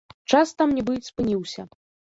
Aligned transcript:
Час 0.33 0.53
там 0.61 0.73
нібы 0.79 0.97
спыніўся. 1.11 1.61